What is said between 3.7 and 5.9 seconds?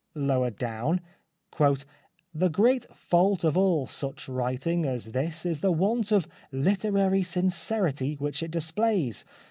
such writing as this is the